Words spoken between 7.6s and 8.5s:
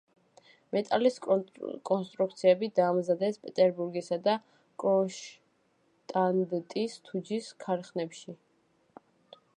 ქარხნებში.